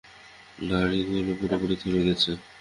গাড়িগুলো 0.69 1.31
পুরোপুরি 1.39 1.75
থেমে 1.81 2.01
গেছে। 2.07 2.31